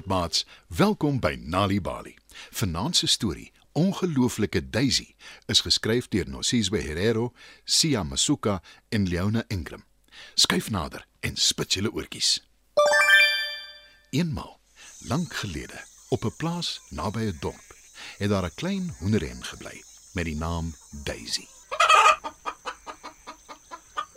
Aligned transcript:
Goeienaand 0.00 0.30
maats, 0.30 0.46
welkom 0.66 1.18
by 1.20 1.36
Nali 1.40 1.80
Bali. 1.80 2.14
Vanaand 2.50 2.96
se 2.96 3.06
storie, 3.06 3.52
Ongelooflike 3.72 4.70
Daisy, 4.70 5.14
is 5.46 5.60
geskryf 5.60 6.08
deur 6.08 6.28
Nosizwe 6.28 6.80
Herrero, 6.80 7.32
Sia 7.64 8.02
Masuka 8.02 8.62
en 8.88 9.08
Leona 9.08 9.44
Ingram. 9.48 9.84
Skyf 10.34 10.70
nader 10.70 11.06
en 11.20 11.36
spit 11.36 11.74
julle 11.74 11.92
oortjies. 11.92 12.40
Eenmal, 14.10 14.58
lank 15.08 15.34
gelede, 15.34 15.84
op 16.08 16.24
'n 16.24 16.36
plaas 16.36 16.80
naby 16.90 17.20
'n 17.20 17.36
dorp, 17.40 17.74
het 18.18 18.30
daar 18.30 18.44
'n 18.44 18.54
klein 18.54 18.94
hoenderhen 18.98 19.44
gebly 19.44 19.82
met 20.12 20.24
die 20.24 20.36
naam 20.36 20.74
Daisy. 21.04 21.46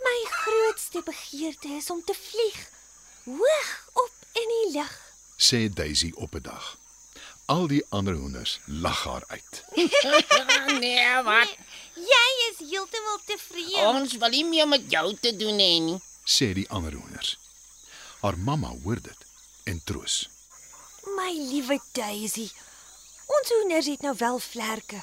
My 0.00 0.18
grootste 0.30 1.02
begeerte 1.04 1.68
is 1.68 1.90
om 1.90 2.02
te 2.04 2.14
vlieg, 2.14 2.70
hoog 3.24 3.88
op 3.92 4.12
in 4.32 4.48
die 4.48 4.80
lug. 4.80 5.03
Sê 5.48 5.68
Daisy 5.68 6.10
op 6.14 6.34
'n 6.34 6.42
dag. 6.42 6.76
Al 7.46 7.66
die 7.66 7.84
ander 7.88 8.14
hoenders 8.14 8.60
lag 8.64 9.04
haar 9.04 9.24
uit. 9.26 9.64
nee, 10.84 11.22
wat? 11.22 11.50
Jy 11.94 12.28
is 12.48 12.58
heeltemal 12.70 13.18
tevrede. 13.24 13.86
Ons 13.86 14.16
wil 14.16 14.28
nie 14.28 14.44
meer 14.44 14.68
met 14.68 14.84
jou 14.88 15.16
te 15.20 15.36
doen 15.36 15.58
hê 15.58 15.74
nie. 15.88 16.00
sê 16.24 16.52
die 16.56 16.68
ander 16.70 16.92
hoenders. 16.92 17.38
Haar 18.20 18.38
mamma 18.38 18.70
hoor 18.82 19.00
dit 19.00 19.20
en 19.64 19.80
troos. 19.84 20.28
My 21.16 21.32
liewe 21.50 21.80
Daisy. 21.92 22.48
Ons 23.26 23.50
hoenders 23.56 23.86
het 23.86 24.00
nou 24.00 24.14
wel 24.18 24.38
vlerke. 24.38 25.02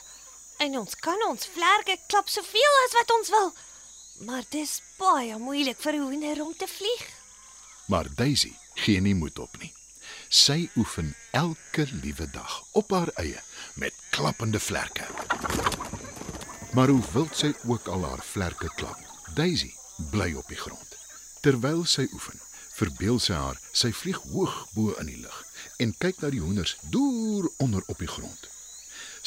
En 0.58 0.78
ons 0.80 0.96
kan 0.96 1.28
ons 1.28 1.46
vlerke 1.54 1.98
klap 2.08 2.30
soveel 2.30 2.74
as 2.86 2.96
wat 2.98 3.12
ons 3.18 3.30
wil. 3.30 3.54
Maar 4.26 4.44
dis 4.50 4.82
baie 4.98 5.38
moeilik 5.38 5.78
vir 5.82 5.94
'n 5.94 6.02
hoender 6.08 6.42
om 6.46 6.58
te 6.58 6.68
vlieg. 6.68 7.06
Maar 7.86 8.08
Daisy 8.16 8.54
gee 8.74 9.02
nie 9.02 9.16
moed 9.16 9.40
op 9.40 9.58
nie. 9.62 9.74
Sy 10.32 10.70
oefen 10.80 11.16
elke 11.32 11.88
liewe 11.92 12.30
dag 12.32 12.64
op 12.72 12.92
haar 12.92 13.10
eie 13.20 13.40
met 13.76 13.94
klappende 14.10 14.60
vlerke. 14.60 15.04
Maar 16.72 16.88
hoe 16.88 17.02
wild 17.14 17.36
sy 17.36 17.52
ook 17.68 17.88
al 17.88 18.06
haar 18.08 18.24
vlerke 18.24 18.72
klap, 18.76 18.96
Daisy 19.36 19.74
bly 20.12 20.32
op 20.40 20.48
die 20.48 20.56
grond. 20.56 20.96
Terwyl 21.44 21.84
sy 21.84 22.08
oefen, 22.14 22.40
verbeel 22.80 23.20
sy 23.20 23.36
haar 23.36 23.60
sy 23.76 23.92
vlieg 23.92 24.24
hoog 24.32 24.56
bo 24.72 24.96
in 25.04 25.12
die 25.12 25.20
lug 25.20 25.44
en 25.84 25.92
kyk 26.00 26.24
na 26.24 26.32
die 26.32 26.40
hoenders 26.40 26.78
deur 26.96 27.52
onder 27.60 27.84
op 27.92 28.00
die 28.00 28.12
grond. 28.16 28.48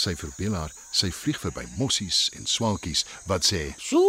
Sy 0.01 0.17
verbeel 0.17 0.57
haar 0.57 0.73
sy 0.89 1.13
vlieg 1.13 1.37
verby 1.45 1.69
mossies 1.77 2.31
en 2.33 2.49
swaalkies 2.49 3.05
wat 3.29 3.45
sê 3.45 3.75
So, 3.77 4.01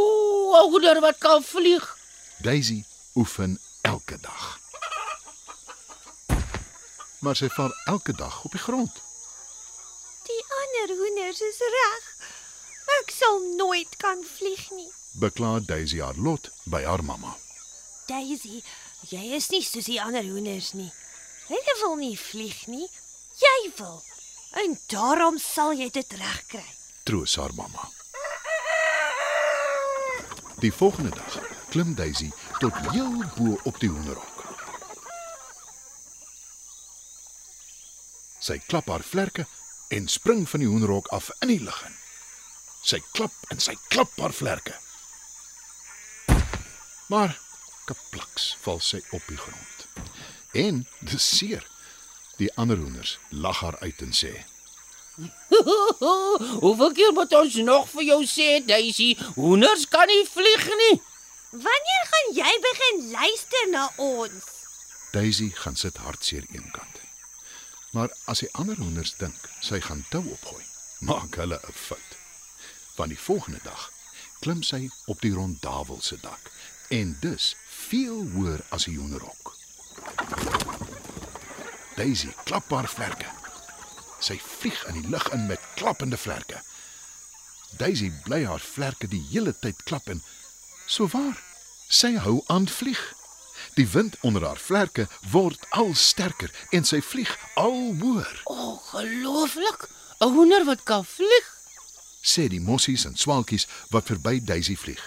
ouder 0.64 1.04
wat 1.04 1.20
kan 1.20 1.44
vlieg. 1.44 1.92
Daisy 2.40 2.86
oefen 3.20 3.60
elke 3.84 4.16
dag. 4.24 4.64
Maar 7.26 7.36
sy 7.36 7.48
val 7.50 7.72
elke 7.90 8.14
dag 8.14 8.44
op 8.46 8.52
die 8.54 8.62
grond. 8.62 9.02
Die 10.28 10.42
ander 10.62 10.92
hoenders 10.98 11.40
is 11.42 11.58
reg. 11.76 12.04
Ek 13.00 13.10
sal 13.10 13.40
nooit 13.58 13.96
kan 13.98 14.22
vlieg 14.36 14.62
nie. 14.78 14.92
Bekla 15.18 15.56
Daisy 15.66 16.04
haar 16.06 16.20
lot 16.22 16.52
by 16.70 16.84
haar 16.86 17.02
mamma. 17.04 17.34
Daisy, 18.06 18.62
jy 19.10 19.24
is 19.40 19.50
nie 19.50 19.64
soos 19.66 19.90
die 19.90 19.98
ander 20.04 20.28
hoenders 20.28 20.76
nie. 20.78 20.92
Hulle 21.48 21.76
wil 21.82 21.98
nie 22.04 22.14
vlieg 22.20 22.62
nie. 22.70 22.86
Jy 23.42 23.58
wil. 23.80 23.98
En 24.62 24.78
daarom 24.94 25.42
sal 25.42 25.74
jy 25.74 25.90
dit 25.98 26.18
regkry. 26.22 26.66
Troos 27.10 27.40
haar 27.42 27.58
mamma. 27.58 27.90
Die 30.62 30.74
volgende 30.74 31.18
dag 31.18 31.42
klim 31.74 31.98
Daisy 31.98 32.30
tot 32.62 32.78
heel 32.94 33.18
bo 33.34 33.58
op 33.64 33.82
die 33.82 33.90
hoenderhok. 33.90 34.35
Sy 38.46 38.60
klap 38.70 38.90
haar 38.94 39.02
vlerke 39.02 39.48
en 39.96 40.08
spring 40.12 40.44
van 40.50 40.62
die 40.62 40.70
hoenderhok 40.70 41.08
af 41.16 41.32
in 41.42 41.50
die 41.50 41.62
lug 41.66 41.80
in. 41.88 41.96
Sy 42.86 43.00
klap 43.16 43.34
en 43.50 43.62
sy 43.64 43.74
klap 43.90 44.12
haar 44.22 44.36
vlerke. 44.38 44.76
Maar 47.10 47.34
kaplaks 47.90 48.52
val 48.62 48.82
sy 48.86 49.02
op 49.18 49.26
die 49.32 49.40
grond. 49.40 49.88
En 50.54 50.84
dis 51.02 51.30
seer. 51.38 51.66
Die 52.38 52.52
ander 52.60 52.78
hoenders 52.78 53.16
lag 53.32 53.62
haar 53.64 53.78
uit 53.80 54.02
en 54.04 54.14
sê: 54.14 54.34
Hoeveel 56.64 56.92
keer 56.98 57.14
moet 57.16 57.34
ons 57.40 57.56
nog 57.66 57.88
vir 57.94 58.10
jou 58.12 58.18
sê, 58.28 58.50
Daisy, 58.68 59.14
hoenders 59.38 59.88
kan 59.90 60.10
nie 60.12 60.26
vlieg 60.28 60.66
nie. 60.82 60.96
Wanneer 61.56 62.10
gaan 62.12 62.34
jy 62.42 62.58
begin 62.66 63.06
luister 63.14 63.70
na 63.72 63.86
ons? 63.96 64.52
Daisy 65.16 65.48
gaan 65.56 65.80
sit 65.80 65.98
hartseer 66.04 66.44
eenkant. 66.52 66.85
Maar 67.96 68.12
as 68.26 68.42
die 68.44 68.52
ander 68.60 68.76
hoenders 68.76 69.14
dink 69.16 69.46
sy 69.64 69.80
gaan 69.80 70.02
tou 70.12 70.20
opgooi, 70.36 70.64
maak 71.08 71.38
hulle 71.40 71.56
'n 71.56 71.78
fout. 71.88 72.12
Van 72.96 73.08
die 73.10 73.20
volgende 73.20 73.60
dag 73.64 73.92
klim 74.40 74.64
sy 74.64 74.90
op 75.06 75.22
die 75.22 75.32
rondavel 75.32 76.02
se 76.02 76.18
dak 76.20 76.52
en 76.90 77.18
dus 77.22 77.56
veel 77.88 78.28
hoër 78.34 78.66
as 78.70 78.84
die 78.84 78.98
hoenderhok. 78.98 79.56
Daisy 81.96 82.34
klap 82.44 82.70
haar 82.70 82.90
vlerke. 82.90 83.32
Sy 84.20 84.40
vlieg 84.44 84.84
in 84.88 85.02
die 85.02 85.10
lug 85.10 85.28
in 85.32 85.48
met 85.48 85.60
klappende 85.76 86.18
vlerke. 86.18 86.60
Daisy 87.80 88.12
bly 88.24 88.44
haar 88.46 88.60
vlerke 88.60 89.08
die 89.08 89.24
hele 89.32 89.56
tyd 89.60 89.84
klap 89.84 90.10
en 90.12 90.24
so 90.86 91.08
waar, 91.08 91.40
sy 91.88 92.18
hou 92.18 92.42
aan 92.48 92.68
vlieg. 92.68 93.16
Die 93.76 93.88
wind 93.88 94.16
onder 94.22 94.46
haar 94.46 94.58
vlerke 94.58 95.08
word 95.32 95.66
al 95.70 95.92
sterker 95.94 96.52
en 96.72 96.86
sy 96.88 97.02
vlieg 97.04 97.32
al 97.60 97.96
hoër, 98.00 98.42
Ongelooflik. 98.46 99.90
'n 100.20 100.32
Hoender 100.32 100.64
wat 100.66 100.84
kan 100.84 101.06
vlieg. 101.06 101.48
sê 102.26 102.48
die 102.48 102.62
mossies 102.62 103.06
en 103.06 103.16
swaalkies 103.16 103.68
wat 103.90 104.06
verby 104.06 104.40
Daisy 104.44 104.76
vlieg. 104.76 105.02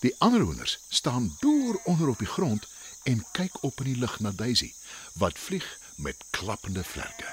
Die 0.00 0.14
ander 0.18 0.40
hoenders 0.40 0.78
staan 0.88 1.36
deur 1.40 1.80
onder 1.84 2.08
op 2.08 2.18
die 2.18 2.26
grond 2.36 2.66
en 3.02 3.24
kyk 3.32 3.56
op 3.62 3.78
in 3.80 3.84
die 3.92 3.98
lug 3.98 4.20
na 4.20 4.30
Daisy 4.30 4.72
wat 5.14 5.38
vlieg 5.38 5.66
met 5.96 6.16
klappende 6.30 6.84
vlerke. 6.84 7.26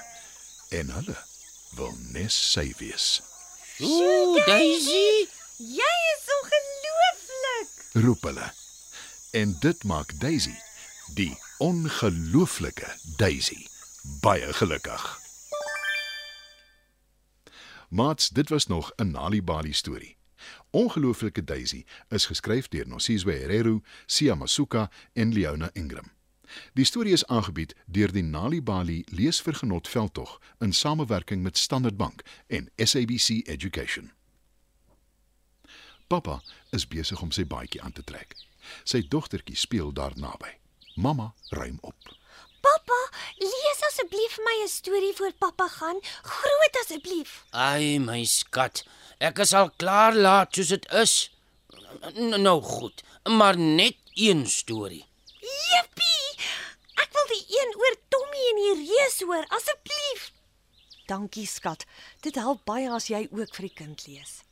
En 0.70 0.90
hulle 0.90 1.18
wil 1.76 1.94
nes 2.16 2.52
sy 2.52 2.72
wees. 2.78 3.20
Ooh, 3.80 4.46
Daisy. 4.46 5.28
Jy 5.56 5.92
is 6.16 6.24
ongelooflik. 6.40 7.70
roep 8.04 8.22
hulle. 8.22 8.52
En 9.32 9.56
dit 9.60 9.84
maak 9.84 10.20
Daisy, 10.20 10.54
die 11.14 11.38
ongelooflike 11.58 12.96
Daisy, 13.16 13.66
baie 14.20 14.52
gelukkig. 14.52 15.18
Mats, 17.88 18.28
dit 18.28 18.48
was 18.48 18.66
nog 18.66 18.92
'n 18.96 19.10
Nali 19.10 19.42
Bali 19.42 19.72
storie. 19.72 20.16
Ongelooflike 20.70 21.44
Daisy 21.44 21.84
is 22.08 22.26
geskryf 22.26 22.68
deur 22.68 22.88
Nosizwe 22.88 23.32
Herrero, 23.32 23.80
Sia 24.06 24.34
Masuka 24.34 24.90
en 25.12 25.32
Leona 25.32 25.70
Ingram. 25.72 26.12
Die 26.72 26.84
storie 26.84 27.12
is 27.12 27.26
aangebied 27.26 27.74
deur 27.86 28.12
die 28.12 28.22
Nali 28.22 28.62
Bali 28.62 29.04
Leesvergenot 29.06 29.88
veldtog 29.88 30.40
in 30.58 30.72
samewerking 30.72 31.42
met 31.42 31.58
Standard 31.58 31.96
Bank 31.96 32.22
en 32.46 32.70
SABC 32.76 33.28
Education. 33.28 34.12
Pappa 36.06 36.42
is 36.70 36.88
besig 36.88 37.20
om 37.20 37.30
sy 37.30 37.46
baadjie 37.46 37.82
aan 37.82 37.92
te 37.92 38.04
trek. 38.04 38.51
Sy 38.84 39.02
dogtertjie 39.08 39.56
speel 39.56 39.92
daar 39.92 40.16
naby. 40.16 40.58
Mamma 40.94 41.32
ruim 41.50 41.78
op. 41.80 41.96
Pappa, 42.62 42.98
lees 43.42 43.80
asseblief 43.88 44.36
vir 44.36 44.44
my 44.46 44.56
'n 44.64 44.68
storie 44.68 45.14
voor 45.18 45.32
pappa 45.32 45.68
gaan. 45.68 45.98
Groot 46.22 46.76
asseblief. 46.82 47.44
Ai, 47.50 47.98
my 47.98 48.24
skat. 48.24 48.84
Ek 49.18 49.38
is 49.38 49.52
al 49.52 49.70
klaar 49.76 50.14
laat 50.14 50.54
soos 50.54 50.68
dit 50.68 50.86
is. 50.92 51.30
Nou 52.18 52.62
goed, 52.62 53.02
maar 53.24 53.58
net 53.58 53.96
een 54.14 54.46
storie. 54.46 55.04
Jippie! 55.40 56.46
Ek 57.02 57.10
wil 57.12 57.26
die 57.34 57.44
een 57.58 57.74
oor 57.76 57.96
Tommy 58.08 58.42
en 58.50 58.60
die 58.62 58.86
reus 58.86 59.20
hoor, 59.20 59.44
asseblief. 59.48 60.32
Dankie 61.06 61.46
skat. 61.46 61.84
Dit 62.20 62.34
help 62.34 62.64
baie 62.64 62.90
as 62.90 63.08
jy 63.10 63.28
ook 63.30 63.54
vir 63.54 63.68
die 63.68 63.74
kind 63.74 64.06
lees. 64.06 64.42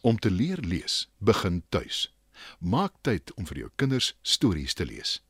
Om 0.00 0.18
te 0.18 0.30
leer 0.30 0.60
lees, 0.62 1.08
begin 1.18 1.62
tuis. 1.68 2.08
Maak 2.58 2.92
tyd 3.00 3.34
om 3.34 3.46
vir 3.46 3.56
jou 3.56 3.70
kinders 3.76 4.16
stories 4.22 4.74
te 4.74 4.84
lees. 4.84 5.22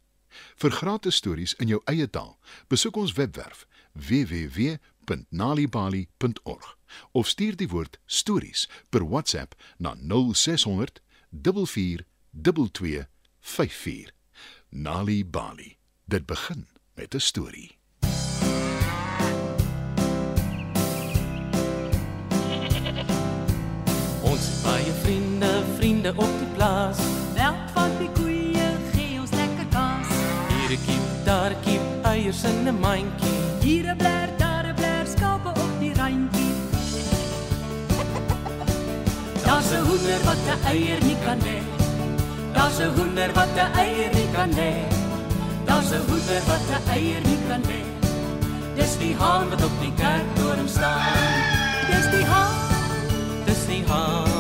Vir 0.56 0.70
gratis 0.70 1.14
stories 1.14 1.55
in 1.58 1.69
jou 1.69 1.82
eie 1.90 2.10
taal, 2.10 2.38
besoek 2.69 2.96
ons 2.96 3.12
webwerf 3.19 3.66
www.nalibali.org 3.93 6.76
of 7.12 7.28
stuur 7.28 7.56
die 7.56 7.69
woord 7.69 7.99
stories 8.06 8.69
per 8.88 9.08
WhatsApp 9.08 9.55
na 9.78 9.94
0600 9.96 11.00
44 11.32 12.05
2254. 12.31 14.12
Nali 14.69 15.25
Bali. 15.25 15.76
Dit 16.05 16.26
begin 16.26 16.69
met 16.94 17.14
'n 17.14 17.20
storie. 17.20 17.76
Ons 24.22 24.62
baie 24.62 24.93
vriende, 24.93 25.64
vriende 25.76 26.12
op 26.16 26.38
plaas. 26.58 26.99
Melk 27.37 27.70
van 27.75 27.93
die 28.00 28.08
koeie 28.19 28.69
gee 28.94 29.20
ons 29.22 29.34
lekker 29.40 29.69
kaas. 29.75 30.10
Hier 30.52 30.72
'n 30.76 30.81
kip, 30.87 31.05
daar 31.28 31.52
'n 31.55 31.60
kip, 31.66 31.84
eiers 32.12 32.43
in 32.50 32.58
'n 32.66 32.78
mandjie. 32.84 33.38
Hier 33.66 33.87
'n 33.93 33.96
bler, 34.02 34.28
daar 34.43 34.64
'n 34.70 34.75
bler, 34.81 35.05
skape 35.14 35.50
op 35.64 35.72
die 35.82 35.94
randjie. 36.00 36.55
Daar's 39.46 39.70
'n 39.76 39.82
hoender 39.88 40.20
wat 40.28 40.43
'n 40.55 40.58
eier 40.72 41.00
nie 41.08 41.19
kan 41.26 41.38
lê. 41.46 41.58
Daar's 42.56 42.78
'n 42.78 42.90
hoender 42.96 43.31
wat 43.38 43.55
'n 43.66 43.70
eier 43.84 44.10
nie 44.19 44.31
kan 44.37 44.50
lê. 44.58 44.72
Daar's 45.69 45.90
'n 45.90 46.02
hoender 46.08 46.43
wat 46.50 46.66
'n 46.76 46.82
eier 46.96 47.22
nie 47.31 47.40
kan 47.49 47.62
lê. 47.70 47.82
Dis 48.76 48.93
die 49.02 49.14
haan 49.20 49.49
wat 49.50 49.62
op 49.69 49.76
die 49.81 49.94
kerktoring 50.02 50.70
staan. 50.76 51.02
Dis 51.90 52.06
die 52.14 52.26
haan, 52.32 52.56
Dis 53.46 53.66
die 53.66 53.84
haan, 53.90 54.38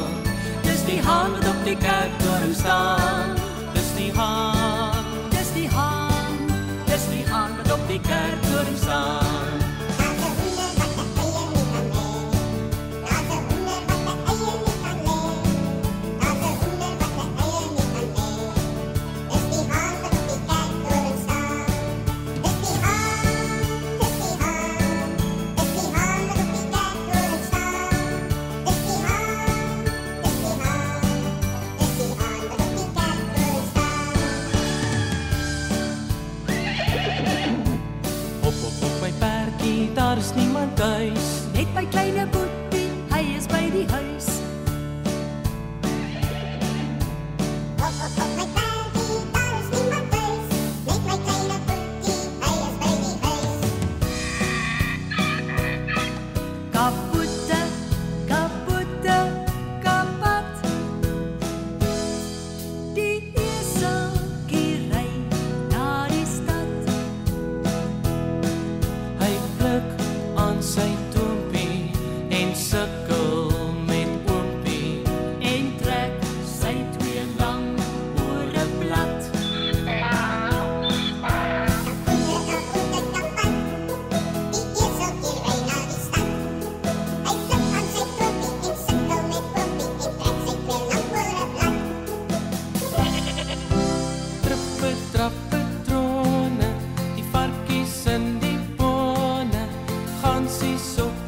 die 0.88 1.00
haan 1.02 1.32
wat 1.32 1.48
op 1.48 1.64
die 1.64 1.76
kerktoring 1.76 2.54
staan. 2.54 3.36
dis 3.72 3.94
die 3.96 4.12
haan, 4.12 5.04
Dis 5.30 5.52
die 5.52 5.68
haan, 5.68 6.36
dis 6.86 7.08
die 7.10 7.24
haan 7.28 7.56
wat 7.56 7.72
op 7.72 7.88
die 7.88 8.00
kerktoring 8.00 8.76
staan. 8.76 9.27
Is 43.78 43.86
by 43.86 44.37
see 100.48 100.78
so 100.78 101.27